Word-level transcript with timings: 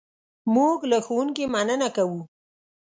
موږ 0.53 0.77
له 0.91 0.97
ښوونکي 1.05 1.45
مننه 1.53 1.89
کوو. 1.95 2.21